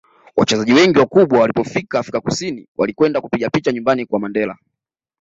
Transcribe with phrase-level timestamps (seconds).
[0.35, 4.57] wachezaji wengi wakubwa walipofika afrika kusini walikwenda kupiga picha nyumbani kwa mandela